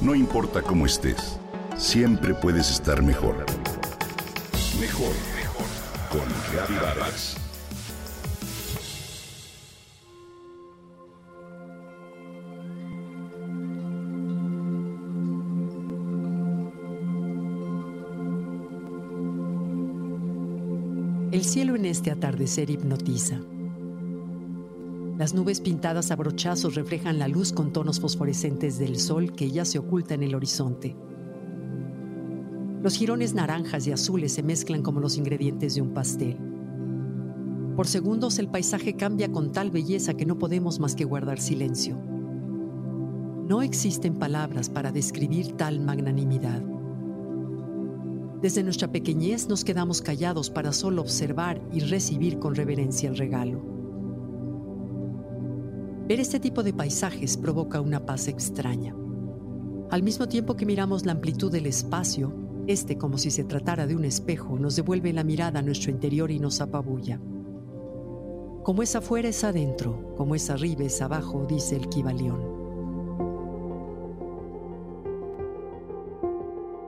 [0.00, 1.38] No importa cómo estés,
[1.76, 3.44] siempre puedes estar mejor.
[4.80, 5.66] Mejor, mejor.
[6.10, 6.26] Con
[6.80, 7.36] Vargas.
[21.30, 23.38] El cielo en este atardecer hipnotiza.
[25.20, 29.66] Las nubes pintadas a brochazos reflejan la luz con tonos fosforescentes del sol que ya
[29.66, 30.96] se oculta en el horizonte.
[32.82, 36.38] Los jirones naranjas y azules se mezclan como los ingredientes de un pastel.
[37.76, 41.98] Por segundos el paisaje cambia con tal belleza que no podemos más que guardar silencio.
[43.46, 46.62] No existen palabras para describir tal magnanimidad.
[48.40, 53.79] Desde nuestra pequeñez nos quedamos callados para solo observar y recibir con reverencia el regalo.
[56.10, 58.96] Ver este tipo de paisajes provoca una paz extraña.
[59.90, 62.34] Al mismo tiempo que miramos la amplitud del espacio,
[62.66, 66.32] este, como si se tratara de un espejo, nos devuelve la mirada a nuestro interior
[66.32, 67.20] y nos apabulla.
[68.64, 72.40] Como es afuera es adentro, como es arriba es abajo, dice el Kibalión.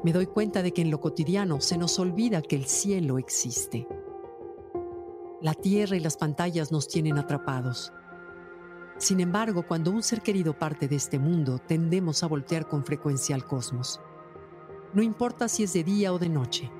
[0.02, 3.86] Me doy cuenta de que en lo cotidiano se nos olvida que el cielo existe.
[5.40, 7.92] La tierra y las pantallas nos tienen atrapados.
[9.02, 13.34] Sin embargo, cuando un ser querido parte de este mundo, tendemos a voltear con frecuencia
[13.34, 14.00] al cosmos.
[14.94, 16.70] No importa si es de día o de noche.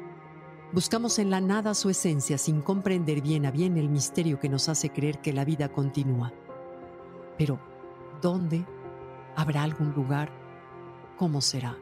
[0.73, 4.69] Buscamos en la nada su esencia sin comprender bien a bien el misterio que nos
[4.69, 6.33] hace creer que la vida continúa.
[7.39, 7.59] Pero,
[8.21, 8.65] ¿dónde?
[9.35, 10.31] ¿Habrá algún lugar?
[11.19, 11.77] ¿Cómo será?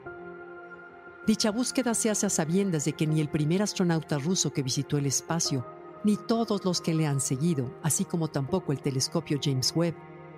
[1.26, 4.96] Dicha búsqueda se hace a sabiendas de que ni el primer astronauta ruso que visitó
[4.96, 5.66] el espacio,
[6.02, 9.94] ni todos los que le han seguido, así como tampoco el telescopio James Webb,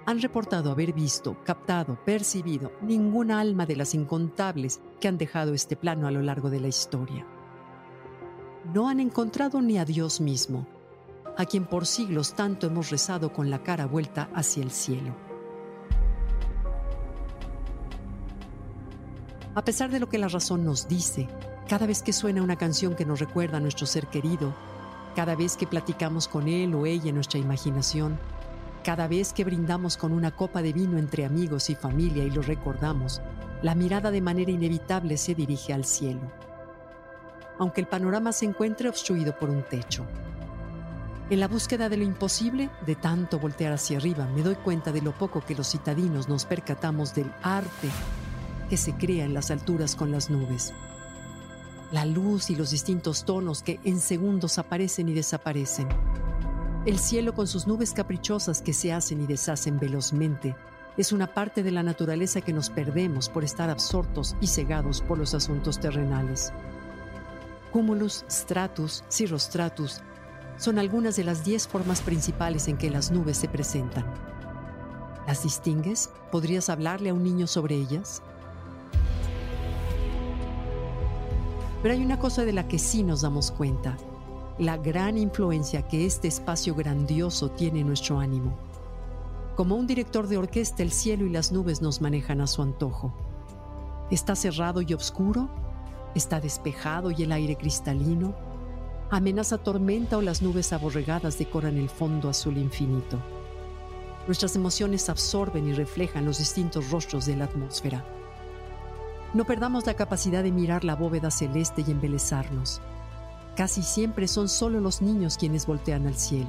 [0.07, 5.77] han reportado haber visto, captado, percibido ninguna alma de las incontables que han dejado este
[5.77, 7.27] plano a lo largo de la historia.
[8.73, 10.67] No han encontrado ni a Dios mismo,
[11.37, 15.15] a quien por siglos tanto hemos rezado con la cara vuelta hacia el cielo.
[19.55, 21.29] A pesar de lo que la razón nos dice,
[21.69, 24.55] cada vez que suena una canción que nos recuerda a nuestro ser querido,
[25.15, 28.19] cada vez que platicamos con él o ella en nuestra imaginación,
[28.83, 32.43] cada vez que brindamos con una copa de vino entre amigos y familia y lo
[32.43, 33.23] recordamos,
[33.63, 36.21] la mirada de manera inevitable se dirige al cielo,
[37.59, 40.05] aunque el panorama se encuentre obstruido por un techo.
[41.31, 45.01] En la búsqueda de lo imposible, de tanto voltear hacia arriba, me doy cuenta de
[45.01, 47.89] lo poco que los citadinos nos percatamos del arte
[48.69, 50.75] que se crea en las alturas con las nubes.
[51.93, 55.89] La luz y los distintos tonos que en segundos aparecen y desaparecen
[56.85, 60.57] el cielo con sus nubes caprichosas que se hacen y deshacen velozmente
[60.97, 65.17] es una parte de la naturaleza que nos perdemos por estar absortos y cegados por
[65.17, 66.53] los asuntos terrenales.
[67.71, 70.01] Cumulus, stratus, cirrostratus
[70.59, 74.05] son algunas de las diez formas principales en que las nubes se presentan.
[75.27, 76.11] ¿Las distingues?
[76.33, 78.23] ¿Podrías hablarle a un niño sobre ellas?
[81.81, 83.97] Pero hay una cosa de la que sí nos damos cuenta
[84.59, 88.55] la gran influencia que este espacio grandioso tiene en nuestro ánimo.
[89.57, 93.13] Como un director de orquesta, el cielo y las nubes nos manejan a su antojo.
[94.11, 95.49] ¿Está cerrado y oscuro?
[96.15, 98.35] ¿Está despejado y el aire cristalino?
[99.11, 103.19] ¿Amenaza tormenta o las nubes aborregadas decoran el fondo azul infinito?
[104.27, 108.05] Nuestras emociones absorben y reflejan los distintos rostros de la atmósfera.
[109.33, 112.83] No perdamos la capacidad de mirar la bóveda celeste y embelezarnos
[113.57, 116.49] Casi siempre son solo los niños quienes voltean al cielo.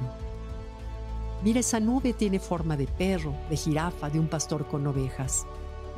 [1.42, 5.46] Mira, esa nube tiene forma de perro, de jirafa, de un pastor con ovejas.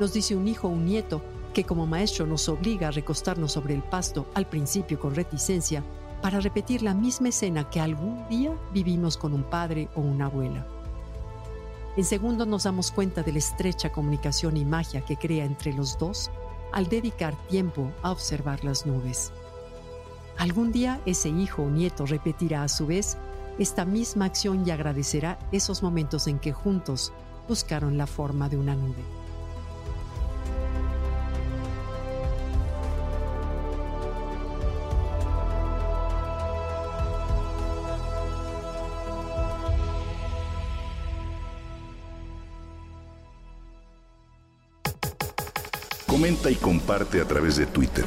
[0.00, 1.22] Nos dice un hijo o un nieto
[1.54, 5.84] que como maestro nos obliga a recostarnos sobre el pasto, al principio con reticencia,
[6.20, 10.66] para repetir la misma escena que algún día vivimos con un padre o una abuela.
[11.96, 15.96] En segundos nos damos cuenta de la estrecha comunicación y magia que crea entre los
[15.96, 16.30] dos
[16.72, 19.32] al dedicar tiempo a observar las nubes.
[20.38, 23.16] Algún día ese hijo o nieto repetirá a su vez
[23.58, 27.12] esta misma acción y agradecerá esos momentos en que juntos
[27.48, 29.02] buscaron la forma de una nube.
[46.06, 48.06] Comenta y comparte a través de Twitter.